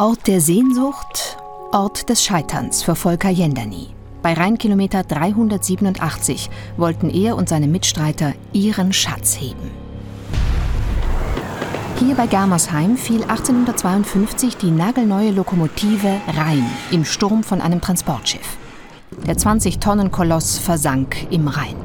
Ort 0.00 0.28
der 0.28 0.40
Sehnsucht, 0.40 1.36
Ort 1.72 2.08
des 2.08 2.24
Scheiterns 2.24 2.82
für 2.82 2.94
Volker 2.94 3.28
Jendani. 3.28 3.88
Bei 4.22 4.32
Rheinkilometer 4.32 5.02
387 5.02 6.48
wollten 6.78 7.10
er 7.10 7.36
und 7.36 7.50
seine 7.50 7.68
Mitstreiter 7.68 8.32
ihren 8.54 8.94
Schatz 8.94 9.36
heben. 9.38 9.70
Hier 11.98 12.14
bei 12.14 12.26
Germersheim 12.26 12.96
fiel 12.96 13.24
1852 13.24 14.56
die 14.56 14.70
nagelneue 14.70 15.32
Lokomotive 15.32 16.16
Rhein 16.34 16.64
im 16.90 17.04
Sturm 17.04 17.42
von 17.42 17.60
einem 17.60 17.82
Transportschiff. 17.82 18.56
Der 19.26 19.36
20-Tonnen-Koloss 19.36 20.56
versank 20.60 21.30
im 21.30 21.46
Rhein. 21.46 21.76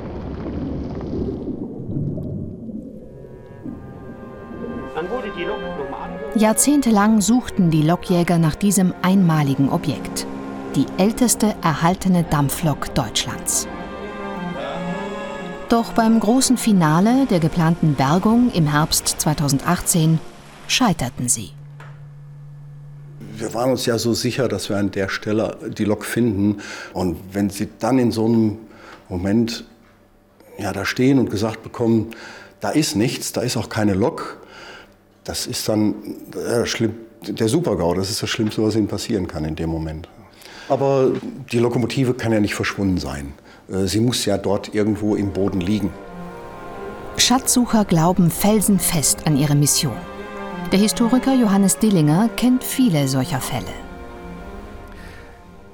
Jahrzehntelang 6.37 7.21
suchten 7.21 7.71
die 7.71 7.81
Lokjäger 7.81 8.37
nach 8.37 8.55
diesem 8.55 8.93
einmaligen 9.01 9.69
Objekt. 9.69 10.27
Die 10.75 10.85
älteste 10.97 11.55
erhaltene 11.63 12.23
Dampflok 12.23 12.93
Deutschlands. 12.93 13.69
Doch 15.69 15.93
beim 15.93 16.19
großen 16.19 16.57
Finale 16.57 17.25
der 17.25 17.39
geplanten 17.39 17.95
Bergung 17.95 18.51
im 18.51 18.67
Herbst 18.67 19.07
2018 19.07 20.19
scheiterten 20.67 21.29
sie. 21.29 21.51
Wir 23.37 23.53
waren 23.53 23.71
uns 23.71 23.85
ja 23.85 23.97
so 23.97 24.13
sicher, 24.13 24.49
dass 24.49 24.67
wir 24.67 24.75
an 24.75 24.91
der 24.91 25.07
Stelle 25.07 25.57
die 25.69 25.85
Lok 25.85 26.03
finden. 26.03 26.57
Und 26.91 27.17
wenn 27.31 27.49
Sie 27.49 27.69
dann 27.79 27.97
in 27.97 28.11
so 28.11 28.25
einem 28.25 28.57
Moment 29.07 29.63
ja, 30.57 30.73
da 30.73 30.83
stehen 30.83 31.17
und 31.17 31.29
gesagt 31.29 31.63
bekommen, 31.63 32.11
da 32.59 32.71
ist 32.71 32.97
nichts, 32.97 33.31
da 33.31 33.39
ist 33.39 33.55
auch 33.55 33.69
keine 33.69 33.93
Lok, 33.93 34.44
das 35.25 35.47
ist 35.47 35.67
dann 35.67 35.95
äh, 36.33 36.65
schlimm, 36.65 36.93
der 37.27 37.49
Super-GAU, 37.49 37.95
das 37.95 38.09
ist 38.09 38.23
das 38.23 38.29
Schlimmste, 38.29 38.63
was 38.63 38.75
Ihnen 38.75 38.87
passieren 38.87 39.27
kann 39.27 39.43
in 39.43 39.55
dem 39.55 39.69
Moment. 39.69 40.07
Aber 40.69 41.11
die 41.51 41.59
Lokomotive 41.59 42.13
kann 42.13 42.31
ja 42.31 42.39
nicht 42.39 42.55
verschwunden 42.55 42.97
sein. 42.97 43.33
Äh, 43.69 43.85
sie 43.85 43.99
muss 43.99 44.25
ja 44.25 44.37
dort 44.37 44.73
irgendwo 44.73 45.15
im 45.15 45.33
Boden 45.33 45.61
liegen. 45.61 45.91
Schatzsucher 47.17 47.85
glauben 47.85 48.29
felsenfest 48.29 49.25
an 49.25 49.37
ihre 49.37 49.55
Mission. 49.55 49.97
Der 50.71 50.79
Historiker 50.79 51.33
Johannes 51.33 51.77
Dillinger 51.77 52.29
kennt 52.35 52.63
viele 52.63 53.07
solcher 53.07 53.41
Fälle. 53.41 53.73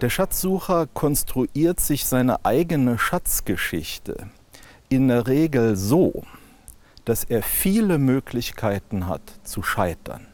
Der 0.02 0.10
Schatzsucher 0.10 0.88
konstruiert 0.94 1.80
sich 1.80 2.06
seine 2.06 2.46
eigene 2.46 2.98
Schatzgeschichte 2.98 4.28
in 4.90 5.08
der 5.08 5.28
Regel 5.28 5.76
so, 5.76 6.24
dass 7.06 7.24
er 7.24 7.44
viele 7.44 7.98
Möglichkeiten 7.98 9.08
hat 9.08 9.22
zu 9.44 9.64
scheitern. 9.64 10.28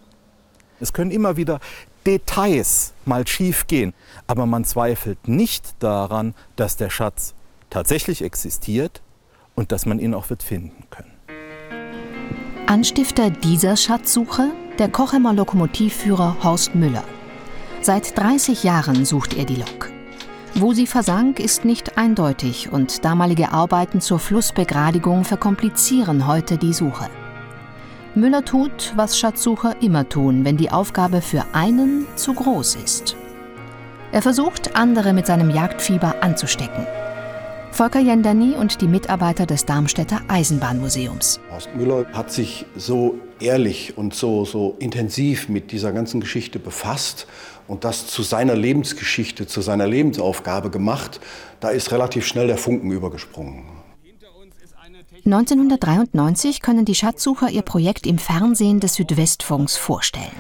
Es 0.80 0.94
können 0.94 1.12
immer 1.12 1.38
wieder 1.38 1.60
Details 2.06 2.94
mal 3.06 3.28
schief 3.28 3.68
gehen, 3.68 3.94
aber 4.28 4.46
man 4.46 4.64
zweifelt 4.64 5.28
nicht 5.28 5.76
daran, 5.80 6.36
dass 6.56 6.78
der 6.78 6.90
Schatz 6.90 7.34
tatsächlich 7.70 8.24
existiert 8.24 9.02
und 9.56 9.72
dass 9.72 9.86
man 9.86 10.00
ihn 10.00 10.14
auch 10.14 10.30
wird 10.30 10.44
finden 10.44 10.84
können. 10.90 11.12
Anstifter 12.68 13.30
dieser 13.30 13.76
Schatzsuche 13.76 14.52
der 14.78 14.90
Kochemer 14.90 15.34
Lokomotivführer 15.34 16.44
Horst 16.44 16.76
Müller. 16.76 17.04
Seit 17.82 18.18
30 18.18 18.64
Jahren 18.64 19.06
sucht 19.06 19.36
er 19.36 19.46
die 19.46 19.56
Lok. 19.56 19.97
Wo 20.60 20.74
sie 20.74 20.88
versank, 20.88 21.40
ist 21.40 21.66
nicht 21.66 22.00
eindeutig 22.00 22.72
und 22.72 23.06
damalige 23.06 23.52
Arbeiten 23.52 24.02
zur 24.02 24.18
Flussbegradigung 24.18 25.24
verkomplizieren 25.24 26.26
heute 26.26 26.58
die 26.58 26.74
Suche. 26.74 27.12
Müller 28.16 28.44
tut, 28.44 28.92
was 28.96 29.20
Schatzsucher 29.20 29.80
immer 29.84 30.10
tun, 30.10 30.46
wenn 30.46 30.58
die 30.58 30.72
Aufgabe 30.72 31.22
für 31.22 31.46
einen 31.54 32.08
zu 32.16 32.34
groß 32.34 32.74
ist. 32.84 33.16
Er 34.12 34.24
versucht, 34.24 34.76
andere 34.76 35.14
mit 35.14 35.28
seinem 35.28 35.52
Jagdfieber 35.52 36.16
anzustecken. 36.22 36.88
Volker 37.78 38.00
Jendani 38.00 38.56
und 38.56 38.82
die 38.82 38.88
Mitarbeiter 38.88 39.46
des 39.46 39.64
Darmstädter 39.66 40.22
Eisenbahnmuseums. 40.28 41.40
Horst 41.52 41.76
Müller 41.76 42.08
hat 42.12 42.32
sich 42.32 42.66
so 42.76 43.20
ehrlich 43.40 43.96
und 43.96 44.16
so, 44.16 44.46
so 44.46 44.76
intensiv 44.80 45.48
mit 45.48 45.72
dieser 45.72 45.92
ganzen 45.92 46.20
Geschichte 46.20 46.58
befasst 46.58 47.28
und 47.68 47.84
das 47.84 48.08
zu 48.08 48.24
seiner 48.24 48.56
Lebensgeschichte, 48.56 49.46
zu 49.46 49.62
seiner 49.62 49.86
Lebensaufgabe 49.86 50.72
gemacht. 50.72 51.20
Da 51.60 51.70
ist 51.70 51.92
relativ 51.92 52.26
schnell 52.26 52.48
der 52.48 52.58
Funken 52.58 52.90
übergesprungen. 52.90 53.66
1993 55.24 56.64
können 56.64 56.84
die 56.84 56.96
Schatzsucher 56.96 57.52
ihr 57.52 57.62
Projekt 57.62 58.08
im 58.08 58.18
Fernsehen 58.18 58.80
des 58.80 58.96
Südwestfunks 58.96 59.78
vorstellen. 59.78 60.36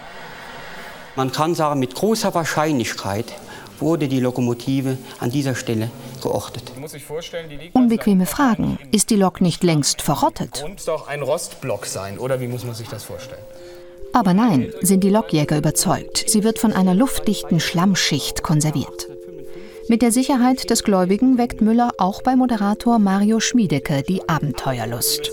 Man 1.15 1.31
kann 1.31 1.53
sagen, 1.53 1.79
mit 1.79 1.93
großer 1.93 2.33
Wahrscheinlichkeit 2.33 3.35
wurde 3.79 4.07
die 4.07 4.19
Lokomotive 4.19 4.97
an 5.19 5.31
dieser 5.31 5.55
Stelle 5.55 5.89
geortet. 6.21 6.71
Unbequeme 7.73 8.25
Fragen. 8.25 8.79
Ist 8.91 9.09
die 9.09 9.15
Lok 9.15 9.41
nicht 9.41 9.63
längst 9.63 10.01
verrottet? 10.01 10.63
Muss 10.67 10.85
doch 10.85 11.07
ein 11.07 11.21
Rostblock 11.21 11.85
sein, 11.85 12.17
oder 12.17 12.39
wie 12.39 12.47
muss 12.47 12.65
man 12.65 12.75
sich 12.75 12.87
das 12.87 13.03
vorstellen? 13.03 13.41
Aber 14.13 14.33
nein, 14.33 14.73
sind 14.81 15.03
die 15.03 15.09
Lokjäger 15.09 15.57
überzeugt. 15.57 16.25
Sie 16.27 16.43
wird 16.43 16.59
von 16.59 16.73
einer 16.73 16.95
luftdichten 16.95 17.59
Schlammschicht 17.59 18.41
konserviert. 18.41 19.07
Mit 19.89 20.01
der 20.01 20.11
Sicherheit 20.11 20.69
des 20.69 20.83
Gläubigen 20.83 21.37
weckt 21.37 21.61
Müller 21.61 21.91
auch 21.97 22.21
bei 22.21 22.35
Moderator 22.35 22.99
Mario 22.99 23.39
Schmiedecke 23.39 24.03
die 24.03 24.27
Abenteuerlust. 24.27 25.31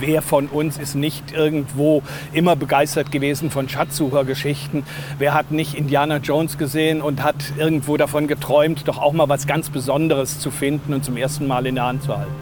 Wer 0.00 0.22
von 0.22 0.46
uns 0.46 0.78
ist 0.78 0.94
nicht 0.94 1.32
irgendwo 1.32 2.02
immer 2.32 2.54
begeistert 2.54 3.10
gewesen 3.10 3.50
von 3.50 3.68
Schatzsuchergeschichten? 3.68 4.84
Wer 5.18 5.34
hat 5.34 5.50
nicht 5.50 5.74
Indiana 5.74 6.18
Jones 6.18 6.56
gesehen 6.56 7.02
und 7.02 7.22
hat 7.22 7.36
irgendwo 7.56 7.96
davon 7.96 8.28
geträumt, 8.28 8.86
doch 8.86 8.98
auch 8.98 9.12
mal 9.12 9.28
was 9.28 9.46
ganz 9.46 9.70
Besonderes 9.70 10.38
zu 10.38 10.50
finden 10.50 10.94
und 10.94 11.04
zum 11.04 11.16
ersten 11.16 11.48
Mal 11.48 11.66
in 11.66 11.74
der 11.74 11.86
Hand 11.86 12.04
zu 12.04 12.16
halten? 12.16 12.32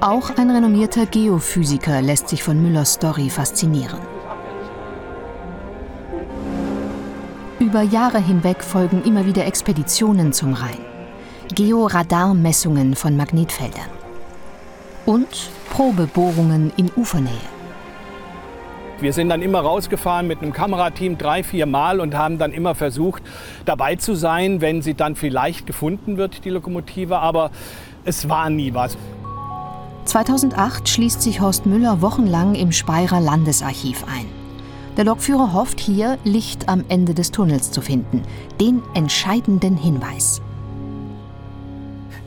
Auch 0.00 0.36
ein 0.36 0.50
renommierter 0.50 1.06
Geophysiker 1.06 2.02
lässt 2.02 2.28
sich 2.28 2.42
von 2.42 2.60
Müllers 2.60 2.94
Story 2.94 3.30
faszinieren. 3.30 4.00
Über 7.58 7.80
Jahre 7.80 8.18
hinweg 8.18 8.62
folgen 8.62 9.02
immer 9.04 9.24
wieder 9.24 9.46
Expeditionen 9.46 10.34
zum 10.34 10.52
Rhein. 10.52 10.78
Georadarmessungen 11.54 12.96
von 12.96 13.16
Magnetfeldern 13.16 13.93
und 15.06 15.50
Probebohrungen 15.70 16.72
in 16.76 16.90
Ufernähe. 16.96 17.32
Wir 19.00 19.12
sind 19.12 19.28
dann 19.28 19.42
immer 19.42 19.60
rausgefahren 19.60 20.26
mit 20.26 20.40
einem 20.40 20.52
Kamerateam 20.52 21.18
drei, 21.18 21.42
vier 21.42 21.66
Mal 21.66 22.00
und 22.00 22.14
haben 22.14 22.38
dann 22.38 22.52
immer 22.52 22.74
versucht, 22.74 23.22
dabei 23.64 23.96
zu 23.96 24.14
sein, 24.14 24.60
wenn 24.60 24.82
sie 24.82 24.94
dann 24.94 25.16
vielleicht 25.16 25.66
gefunden 25.66 26.16
wird, 26.16 26.44
die 26.44 26.50
Lokomotive. 26.50 27.18
Aber 27.18 27.50
es 28.04 28.28
war 28.28 28.48
nie 28.50 28.72
was. 28.72 28.96
2008 30.04 30.88
schließt 30.88 31.22
sich 31.22 31.40
Horst 31.40 31.66
Müller 31.66 32.02
wochenlang 32.02 32.54
im 32.54 32.72
Speyerer 32.72 33.20
Landesarchiv 33.20 34.04
ein. 34.04 34.26
Der 34.96 35.04
Lokführer 35.04 35.52
hofft 35.52 35.80
hier, 35.80 36.18
Licht 36.22 36.68
am 36.68 36.84
Ende 36.88 37.14
des 37.14 37.32
Tunnels 37.32 37.72
zu 37.72 37.80
finden, 37.80 38.22
den 38.60 38.80
entscheidenden 38.94 39.76
Hinweis. 39.76 40.40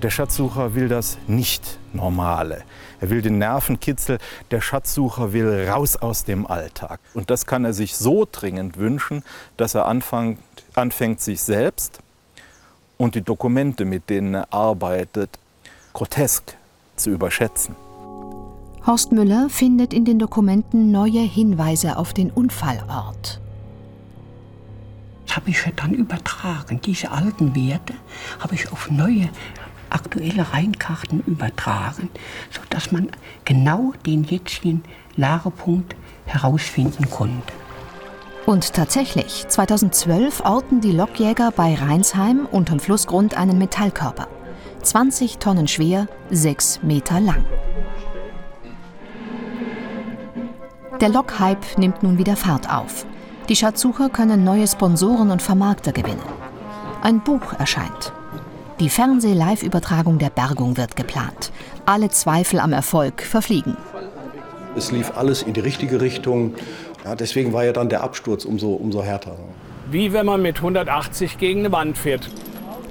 Der 0.03 0.12
Schatzsucher 0.12 0.75
will 0.75 0.90
das 0.90 1.18
Nicht-Normale. 1.25 2.63
Er 3.02 3.09
will 3.09 3.24
den 3.24 3.40
Nervenkitzel. 3.40 4.19
Der 4.52 4.62
Schatzsucher 4.62 5.34
will 5.34 5.68
raus 5.68 5.96
aus 5.96 6.24
dem 6.24 6.46
Alltag. 6.46 7.00
Und 7.16 7.31
das 7.31 7.47
kann 7.47 7.66
er 7.66 7.74
sich 7.74 7.96
so 7.96 8.28
dringend 8.31 8.78
wünschen, 8.78 9.24
dass 9.58 9.74
er 9.74 9.88
anfängt, 9.88 10.40
anfängt 10.75 11.22
sich 11.22 11.41
selbst 11.41 12.00
und 12.97 13.16
die 13.16 13.24
Dokumente, 13.24 13.85
mit 13.85 14.08
denen 14.12 14.35
er 14.35 14.53
arbeitet, 14.53 15.40
grotesk 15.94 16.56
zu 16.96 17.09
überschätzen. 17.09 17.75
Horst 18.85 19.12
Müller 19.12 19.50
findet 19.50 19.96
in 19.96 20.06
den 20.06 20.19
Dokumenten 20.19 20.91
neue 20.91 21.22
Hinweise 21.22 21.97
auf 21.97 22.14
den 22.14 22.29
Unfallort. 22.29 23.41
Das 25.26 25.35
habe 25.35 25.50
ich 25.50 25.61
dann 25.76 25.93
übertragen. 25.93 26.79
Diese 26.85 27.11
alten 27.11 27.55
Werte 27.55 27.96
habe 28.40 28.53
ich 28.53 28.72
auf 28.72 28.90
neue 28.91 29.29
aktuelle 29.89 30.53
Rheinkarten 30.53 31.23
übertragen, 31.25 32.09
sodass 32.51 32.91
man 32.91 33.09
genau 33.45 33.93
den 34.05 34.23
jetzigen 34.23 34.84
Lagepunkt 35.16 35.95
herausfinden 36.25 37.09
konnte. 37.09 37.53
Und 38.45 38.73
tatsächlich, 38.73 39.45
2012 39.47 40.39
orten 40.41 40.79
die 40.79 40.93
Lokjäger 40.93 41.51
bei 41.51 41.75
Rheinsheim 41.75 42.47
unterm 42.49 42.79
Flussgrund 42.79 43.35
einen 43.35 43.57
Metallkörper. 43.57 44.28
20 44.84 45.37
Tonnen 45.39 45.67
schwer, 45.67 46.07
6 46.29 46.81
Meter 46.83 47.19
lang. 47.19 47.43
Der 51.01 51.09
Lokhype 51.09 51.79
nimmt 51.79 52.03
nun 52.03 52.17
wieder 52.17 52.35
Fahrt 52.35 52.73
auf. 52.73 53.05
Die 53.49 53.55
Schatzsucher 53.55 54.09
können 54.09 54.43
neue 54.43 54.67
Sponsoren 54.67 55.29
und 55.29 55.41
Vermarkter 55.41 55.91
gewinnen. 55.91 56.22
Ein 57.01 57.22
Buch 57.22 57.53
erscheint. 57.59 58.13
Die 58.79 58.90
Fernseh-Live-Übertragung 58.90 60.20
der 60.20 60.29
Bergung 60.29 60.78
wird 60.78 60.96
geplant. 60.96 61.52
Alle 61.88 62.09
Zweifel 62.09 62.59
am 62.59 62.74
Erfolg 62.74 63.24
verfliegen. 63.24 63.76
Es 64.76 64.91
lief 64.91 65.18
alles 65.18 65.41
in 65.41 65.53
die 65.53 65.62
richtige 65.62 66.00
Richtung. 66.00 66.53
Ja, 67.03 67.16
deswegen 67.16 67.53
war 67.53 67.66
ja 67.66 67.74
dann 67.74 67.90
der 67.90 68.03
Absturz 68.03 68.46
umso, 68.46 68.74
umso 68.74 69.02
härter. 69.02 69.35
Wie 69.90 70.14
wenn 70.14 70.28
man 70.28 70.44
mit 70.44 70.58
180 70.58 71.40
gegen 71.40 71.62
eine 71.62 71.72
Wand 71.72 71.97
fährt. 71.97 72.29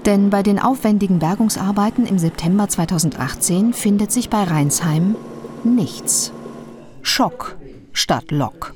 Denn 0.06 0.30
bei 0.30 0.42
den 0.42 0.58
aufwendigen 0.58 1.20
Bergungsarbeiten 1.20 2.04
im 2.04 2.18
September 2.18 2.68
2018 2.68 3.72
findet 3.72 4.10
sich 4.10 4.28
bei 4.28 4.42
Rheinsheim 4.42 5.14
nichts. 5.62 6.32
Schock 7.02 7.56
statt 7.92 8.32
Lok. 8.32 8.74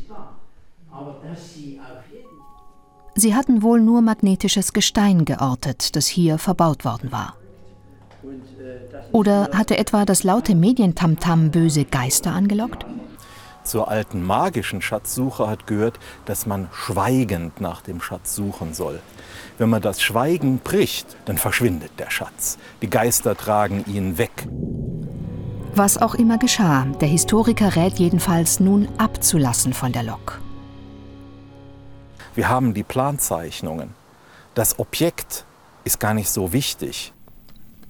Sie 3.21 3.35
hatten 3.35 3.61
wohl 3.63 3.83
nur 3.83 4.01
magnetisches 4.01 4.73
Gestein 4.73 5.27
geortet, 5.27 5.95
das 5.95 6.07
hier 6.07 6.39
verbaut 6.39 6.87
worden 6.87 7.13
war. 7.13 7.37
Oder 9.13 9.51
hatte 9.53 9.77
etwa 9.77 10.07
das 10.07 10.23
laute 10.23 10.55
Medientamtam 10.55 11.51
böse 11.51 11.85
Geister 11.85 12.33
angelockt? 12.33 12.87
Zur 13.63 13.89
alten 13.89 14.25
magischen 14.25 14.81
Schatzsuche 14.81 15.49
hat 15.49 15.67
gehört, 15.67 15.99
dass 16.25 16.47
man 16.47 16.69
schweigend 16.73 17.61
nach 17.61 17.83
dem 17.83 18.01
Schatz 18.01 18.35
suchen 18.35 18.73
soll. 18.73 19.01
Wenn 19.59 19.69
man 19.69 19.83
das 19.83 20.01
Schweigen 20.01 20.59
bricht, 20.59 21.15
dann 21.27 21.37
verschwindet 21.37 21.93
der 21.99 22.11
Schatz. 22.11 22.57
Die 22.81 22.89
Geister 22.89 23.37
tragen 23.37 23.85
ihn 23.87 24.17
weg. 24.17 24.49
Was 25.75 25.99
auch 25.99 26.15
immer 26.15 26.39
geschah, 26.39 26.87
der 27.03 27.09
Historiker 27.09 27.77
rät 27.77 27.99
jedenfalls 27.99 28.61
nun 28.61 28.89
abzulassen 28.97 29.75
von 29.75 29.93
der 29.93 30.05
Lok. 30.05 30.41
Wir 32.35 32.49
haben 32.49 32.75
die 32.75 32.83
Planzeichnungen. 32.83 33.91
Das 34.55 34.79
Objekt 34.79 35.45
ist 35.85 35.99
gar 35.99 36.15
nicht 36.15 36.31
so 36.31 36.53
wichtig. 36.53 37.13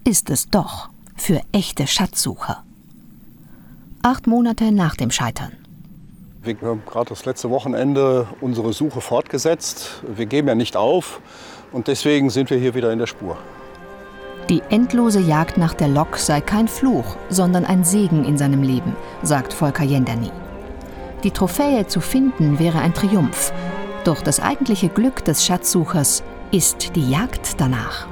Ist 0.05 0.31
es 0.31 0.49
doch 0.49 0.89
für 1.17 1.41
echte 1.53 1.87
Schatzsucher. 1.87 2.65
Acht 4.03 4.27
Monate 4.27 4.73
nach 4.73 4.97
dem 4.97 5.11
Scheitern. 5.11 5.53
Wir 6.43 6.57
haben 6.63 6.83
gerade 6.87 7.11
das 7.11 7.27
letzte 7.27 7.51
Wochenende 7.51 8.27
unsere 8.41 8.73
Suche 8.73 9.03
fortgesetzt. 9.03 10.03
Wir 10.07 10.25
geben 10.25 10.49
ja 10.49 10.55
nicht 10.55 10.75
auf 10.75 11.21
und 11.71 11.87
deswegen 11.87 12.31
sind 12.31 12.49
wir 12.49 12.57
hier 12.57 12.75
wieder 12.75 12.91
in 12.93 12.99
der 12.99 13.07
Spur. 13.07 13.37
Die 14.49 14.63
endlose 14.71 15.21
Jagd 15.21 15.59
nach 15.59 15.75
der 15.75 15.89
Lok 15.89 16.17
sei 16.17 16.41
kein 16.41 16.67
Fluch, 16.67 17.17
sondern 17.29 17.67
ein 17.67 17.85
Segen 17.85 18.25
in 18.25 18.39
seinem 18.39 18.63
Leben, 18.63 18.97
sagt 19.23 19.53
Volker 19.53 19.85
Jenderny. 19.85 20.31
Die 21.23 21.31
Trophäe 21.31 21.87
zu 21.87 22.01
finden 22.01 22.59
wäre 22.59 22.79
ein 22.79 22.95
Triumph, 22.95 23.53
doch 24.05 24.23
das 24.23 24.41
eigentliche 24.41 24.89
Glück 24.89 25.25
des 25.25 25.45
Schatzsuchers 25.45 26.23
ist 26.51 26.97
die 26.97 27.11
Jagd 27.11 27.61
danach. 27.61 28.09